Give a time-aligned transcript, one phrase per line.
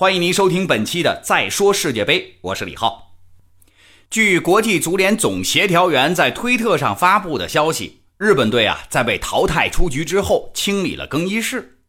[0.00, 3.18] 欢迎您收听本期的《再说世界杯》，我是李浩。
[4.08, 11.80] 据国际足联总协调员在推特上发布的消息，日本队啊在被淘汰出局之后清理了更衣室。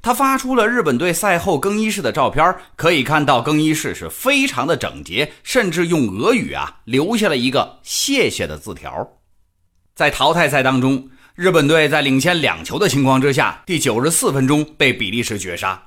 [0.00, 9.18] 他发出了日本队赛后更衣室的照片，可以看到更衣室是非常的整洁，甚至用俄语啊留下了一个谢谢的字条。
[9.96, 15.82] 在淘汰赛当中，日本队在领先两球的情况之下，第九十四分钟被比利时绝杀。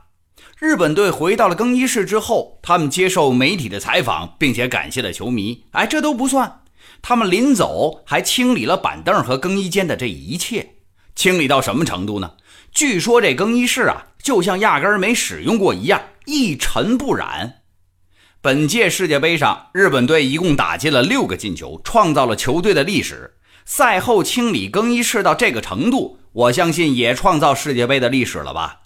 [0.59, 5.65] 日本队回到了更衣室之后，他们接受媒体的采访，并且感谢了球迷。
[5.71, 6.61] 哎，这都不算，
[7.01, 10.75] 他们临走还清理了板凳和更衣间的这一切。
[11.15, 12.33] 清理到什么程度呢？
[12.71, 17.61] 据说这更衣室啊，就像压根儿没使用过一样，一尘不染。
[18.41, 23.35] 本届世界杯上，日本队一共打进了六个进球，创造了球队的历史。
[23.65, 28.80] 赛后清理更衣室到这个程度，我相信也创造世界杯的历史了吧。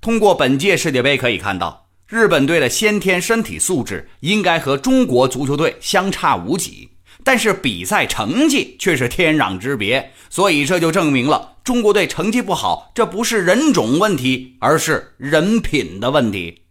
[0.00, 6.88] 通过本届世界杯可以看到，日本队的先天身体素质应该和中国足球队相差无几，
[7.24, 10.12] 但是比赛成绩却是天壤之别。
[10.30, 16.62] 所以这就证明了中国队成绩不好，这不是人种问题，而是人品的问题。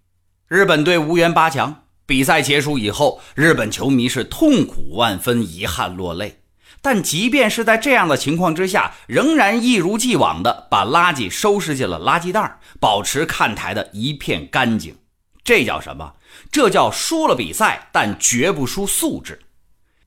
[0.47, 6.39] 日本队无缘八强，比赛结束以后，日本球迷是痛苦万分，遗憾落泪。
[6.81, 14.95] 但即便是在这样的情况之下，仍然一如既往的把垃圾收拾进了垃圾袋，保持看台的一片干净。
[15.44, 16.14] 这叫什么？
[16.52, 19.39] 这叫输了比赛，但绝不输素质。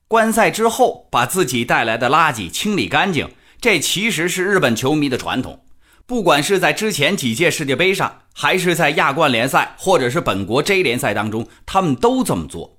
[0.07, 5.63] 观赛之后把自己带来的垃圾清理干净，这其实是日本球迷的传统。
[6.05, 12.77] 不管是在之前几届世界杯上，还是在亚冠联赛，或者是本国 J 联赛当中，他们都这么做。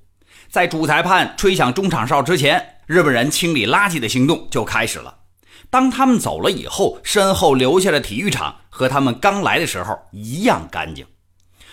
[0.53, 5.15] 在主裁判吹响中场哨之前，日本人清理垃圾的行动就开始了。
[5.71, 11.07] 当他们走了以后，身后留下的体育场和他们刚来的时候一样干净。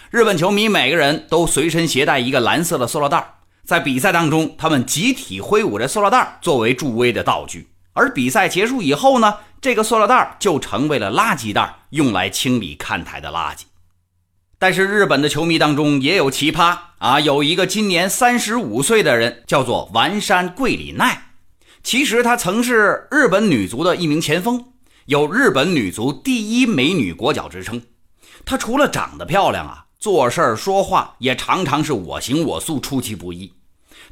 [0.10, 3.34] 日本球迷每个人都随身携带一个蓝色的塑料袋，
[3.66, 7.68] 在比赛当中，他们集体挥舞着塑料袋作为助威的道具。
[7.92, 13.64] 而比赛结束以后呢，这个塑料袋就成为了垃圾袋，用来清理看台的垃圾。
[14.62, 21.32] 但是日本的球迷当中也有奇葩啊，有一个今年三十五岁的人，叫做丸山桂里奈。
[21.82, 24.66] 其实她曾是日本女足的一名前锋，
[25.06, 27.82] 有日本女足第一美女国脚之称。
[28.44, 33.54] 她除了长得漂亮啊，做事说话也常常是我行我素，出其不意。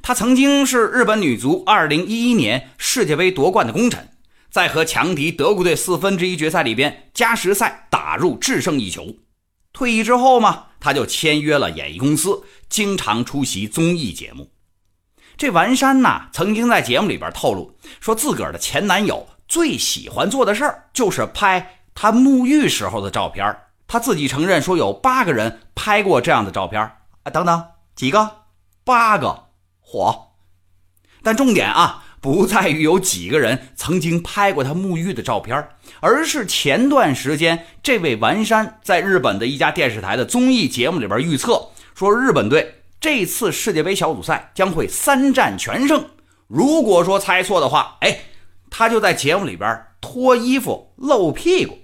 [0.02, 4.12] 她曾经是日本女足二零一一年世界杯夺冠的功臣，
[4.50, 9.14] 在和强敌德国队四分之一决赛里边，加时赛打入制胜一球。
[9.78, 14.50] 退役之后嘛，他就签约了演艺公司，经常出席综艺节目。
[15.38, 23.56] 这完山呐，曾经在节目里边透露，说自个儿的前男友最喜欢做的事儿就是拍他沐浴时候的照片。
[23.86, 26.82] 他自己承认说有八个人拍过这样的照片。
[27.22, 27.64] 啊，等等，
[27.96, 28.46] 几个？
[28.84, 29.50] 八个？
[29.86, 30.30] 嚯！
[31.22, 32.04] 但重点啊。
[32.20, 35.68] 不在于有几个人曾经拍过他沐浴的照片，
[36.00, 46.04] 而是前段时间这位丸山在日本的一家电视台的综艺节目里边预测说，日本队这次世界杯小组赛将会三战全胜。
[46.48, 48.20] 如果说猜错的话，哎，
[48.70, 51.78] 他就在节目里边脱衣服露屁股。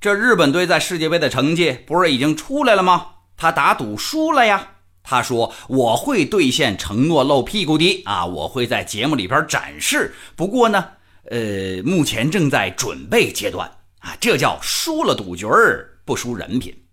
[0.00, 3.06] 这日本队在世界杯的成绩不是已经出来了吗？
[3.36, 4.71] 他打赌输了呀。
[5.04, 8.24] 他说：“我会兑现承诺，露屁股的啊！
[8.24, 10.14] 我会在节目里边展示。
[10.36, 10.90] 不过呢，
[11.24, 13.68] 呃，目前正在准备阶段
[13.98, 14.16] 啊。
[14.20, 16.84] 这叫输了赌局儿，不输人品。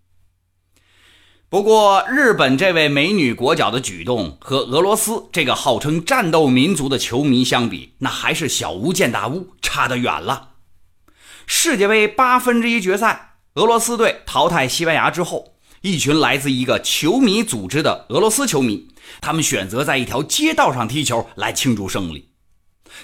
[1.49, 10.49] 不过，日本这位美女国脚的举动和俄罗斯这个号称战斗民族的球迷相比，那还是小巫见大巫，差得远了。
[11.45, 18.89] 世界杯八分之一决赛，俄罗斯队淘汰西班牙之后。”一群来自一个球迷组织的俄罗斯球迷，
[19.21, 22.29] 他们选择在一条街道上踢球来庆祝胜利。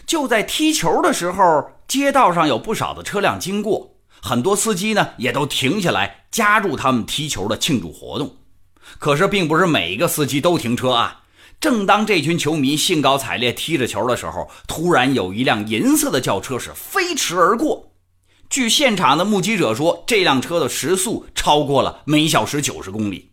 [0.06, 8.36] 就在踢球的时候，街道上有不少的车辆经过，很多司机呢也都停下来加入他们踢球的庆祝活动。
[9.00, 11.21] 可是，并不是每一个司机都停车啊。
[11.62, 17.94] 正当这群球迷兴高采烈踢着球的时候，突然有一辆银色的轿车是飞驰而过。
[18.50, 23.31] 据现场的目击者说，这辆车的时速超过了每小时九十公里。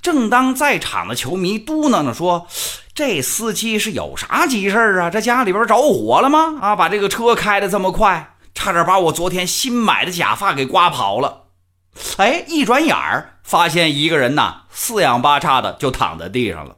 [0.00, 2.46] 正当在场的球迷嘟囔着说
[2.94, 5.10] ：“这司机是有啥急事啊？
[5.10, 6.58] 这家里边着火了吗？
[6.60, 11.44] 啊，把这个车开的这么快，差点把我昨天新买的假发给刮跑了。”
[12.18, 16.76] 哎，一转眼儿发现一个人呐，四仰八叉的就躺在地上了。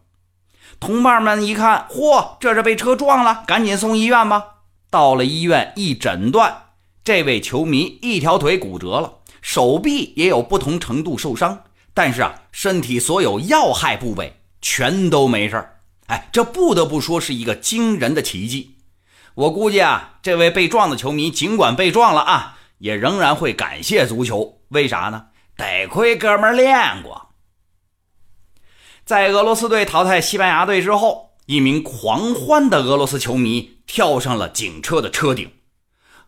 [0.79, 4.45] 同伴们一看，嚯，这是被车撞了，赶紧送医院吧。
[4.89, 6.66] 到了医院一诊断。
[7.07, 11.57] 这位球迷一条腿骨折了，手臂也有不同程度受伤，
[11.95, 15.65] 但是啊，身体所有要害部位全都没事
[16.09, 18.75] 哎，这不得不说是一个惊人的奇迹。
[19.37, 24.63] 我估计啊，这位被撞的球迷尽管被撞了啊，也仍然会感谢足球。
[24.71, 25.27] 为啥呢？
[25.57, 27.29] 得亏哥们练过。
[29.05, 35.49] 在俄罗斯队淘汰西班牙队之后，一名狂欢的俄罗斯球迷跳上了警车的车顶。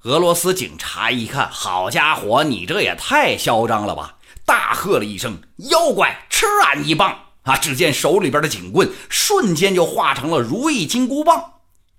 [0.03, 4.19] 俄罗斯警察一看，好家伙，你这也太嚣张了吧！
[4.47, 7.57] 大喝了一声：“妖怪，吃俺一棒！”啊！
[7.57, 11.55] 只见手里边的警棍瞬间就化成了如意金箍棒。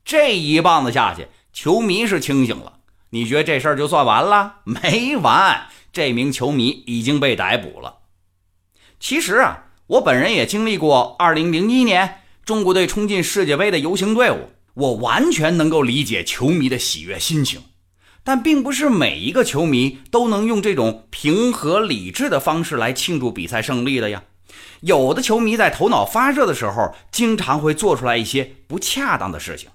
[0.05, 2.79] 这一棒子下去，球迷是清醒了。
[3.09, 4.55] 你觉得这事儿就算完了？
[4.63, 5.67] 没完！
[5.91, 7.97] 这名球迷已经被逮捕了。
[8.99, 17.61] 其实啊，我本人也经历过2001年中国队冲进世界杯的游行队伍，我完全能够理解球迷的喜悦心情。
[18.24, 24.24] 但并不是每一个球迷都能用这种平和理智的方式来庆祝比赛胜利的呀。
[24.81, 29.69] 有的球迷在头脑发热的时候，经常会做出来一些不恰当的事情。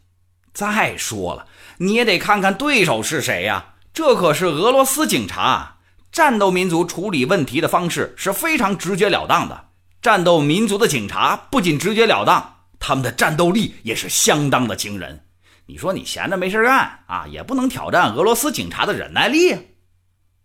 [0.52, 1.46] 再说了，
[1.78, 3.74] 你也得看看对手是谁呀？
[3.92, 5.76] 这可是俄罗斯警察，
[6.10, 9.68] 战斗民族处理问题的方式是非常直截了当的。
[10.00, 15.24] 战斗民族的警察不仅直截了当，他们的战斗力也是相当的惊人。
[15.66, 19.56] 你说你闲着没事干啊，也不能挑战俄罗斯警察的忍耐力。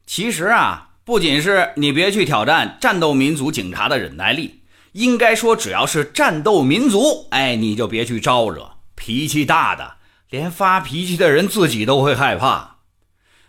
[0.05, 4.63] 其实啊，不仅是你别去挑战战斗民族警察的忍耐力，
[4.93, 8.77] 应该说只要是战斗民族，哎，你就别去招惹。
[8.95, 9.97] 脾气大的，
[10.29, 12.77] 连发脾气的人自己都会害怕。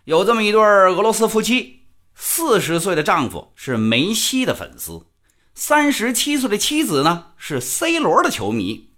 [0.04, 1.84] 有这么一对俄罗斯夫妻，
[2.14, 5.06] 四十岁的丈夫是梅西的粉丝，
[5.54, 8.89] 三十七岁的妻子呢是 C 罗的球迷。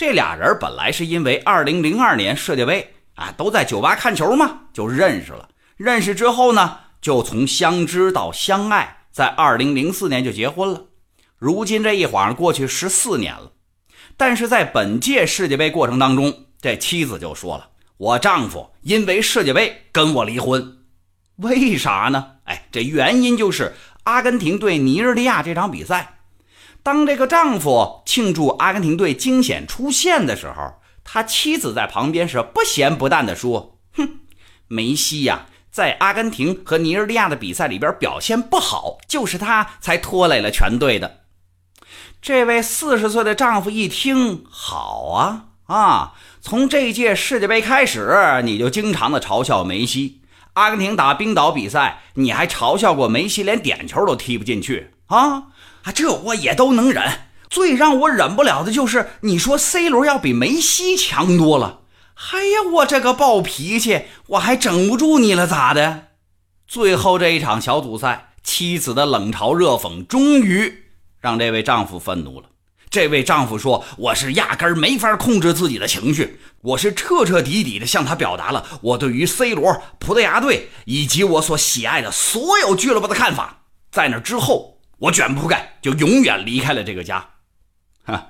[0.00, 5.46] 这俩人本来是因为2002年世界杯啊，都在酒吧看球嘛，就认识了。
[5.76, 10.84] 认识之后呢，就从相知到相爱，在2004年就结婚了。
[11.36, 13.52] 如今这一晃过去十四年了，
[14.16, 17.68] 但是在本届世界杯过程当中，这妻子就说了
[17.98, 20.78] ：“我丈夫因为世界杯跟我离婚，
[21.36, 22.36] 为啥呢？
[22.44, 23.74] 哎，这原因就是
[24.04, 26.16] 阿根廷对尼日利亚这场比赛。”
[26.82, 30.74] 当这个丈夫庆祝阿根廷队惊险出线的时候，
[31.04, 34.20] 他妻子在旁边是不咸不淡的说：“哼，
[34.68, 41.20] 梅西呀，在阿根廷和尼日利亚的比赛里边表现不好，就是他才拖累了全队的。”
[42.22, 46.12] 这位四十岁的丈夫一听，好啊啊！
[46.42, 50.20] 从这届世界杯开始，你就经常的嘲笑梅西。
[50.54, 55.44] 阿根廷打冰岛比赛，你还嘲笑过梅西，连点球都踢不进去啊！
[55.82, 57.20] 啊，这我也都能忍。
[57.48, 61.80] 最让我忍不了的就是你说 C 罗要比梅西强多了。
[62.32, 66.08] 哎呀，我这个暴脾气，我还整不住你了，咋的？
[66.68, 70.84] 最后这一场小组赛，妻子的冷嘲热讽终于
[71.18, 72.46] 让这位丈夫愤怒了。
[72.88, 84.79] 这位丈夫说：“我是压根儿没法控制自己的情绪，我是彻彻底底的向他表达了我对于 C 罗、葡萄牙队以及我所喜爱的所有俱乐部的看法。”在那之后。
[85.00, 87.30] 我卷铺盖就永远离开了这个家，
[88.04, 88.28] 哈，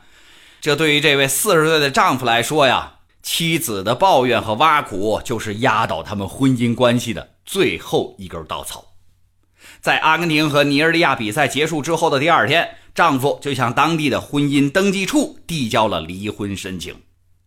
[0.60, 8.92] 这对于这位四十岁的丈夫来说呀，妻子的抱怨和挖苦就是压倒他们婚姻关系的最后一根稻草。
[9.80, 16.94] 在阿根廷和尼日利亚比赛结束之后的第二天，丈夫就向当地的婚姻登记处递交了离婚申请。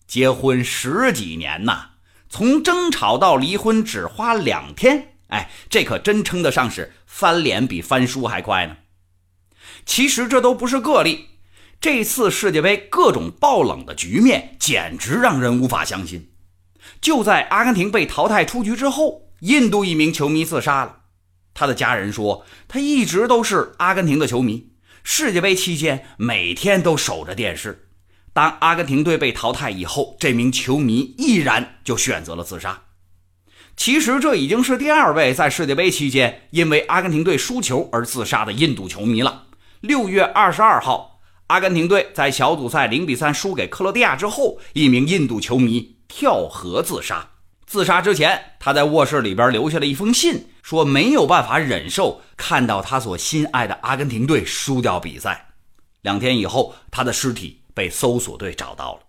[0.06, 1.92] 结婚十几年呐，
[2.28, 8.76] 从争吵到离婚只花两天，哎，这可真称得上是翻脸比翻书还快呢。
[9.86, 11.30] 其实这都不是个例，
[11.80, 16.30] 这次世界杯各种爆冷的局面简直让人无法相信。
[17.02, 20.98] 就在阿根廷被淘汰出局之后，印度一名球迷自杀了。
[21.54, 24.72] 他的家人说，他一直都是阿根廷的球迷，
[25.04, 27.90] 世界杯期间每天都守着电视。
[28.34, 32.82] 当阿根廷队被淘汰以后，这名球迷毅然就选择了自杀。
[33.78, 39.48] 其实这已经是第二位在世界杯期间因为阿根廷队输球而自杀的印度球迷了。
[39.84, 47.32] 六月二十二号，阿根廷队在小组赛零比三输给克罗地亚之后，一名印度球迷跳河自杀。
[47.66, 55.50] 自杀之前，他在卧室里边留下了一封信，说没有办法忍受看到他所心爱的阿根廷队输掉比赛。
[56.00, 59.00] 两天以后，他的尸体被搜索队找到了。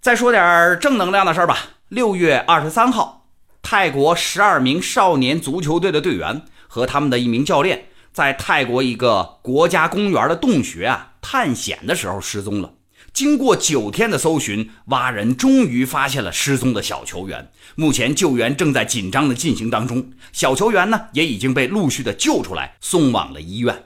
[0.00, 1.58] 再说点正能量的事儿吧。
[1.88, 3.26] 六月二十三号，
[3.60, 7.88] 泰国十二名少年足球队的队员和他们的一名教练。
[8.12, 12.74] 在泰国一个国家公园的洞穴啊探险的时候失踪了。
[13.12, 23.84] 经过九天的搜寻蛙人终于发现了失踪的小球员目前救援正在紧张的进行当中小球员呢也已经被陆续的救出来送往了医院。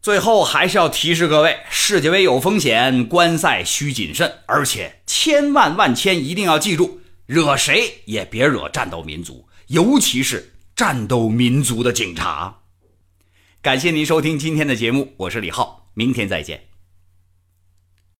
[0.00, 12.59] 最后还是要提示各位世界杯有风险观赛需谨慎而且千万万千一定要记住惹谁也别惹战斗民族尤其是战斗民族的警察。
[13.62, 16.69] 感谢您收听今天的节目我是李浩明天再见。